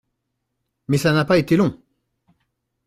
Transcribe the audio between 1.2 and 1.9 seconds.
pas été long.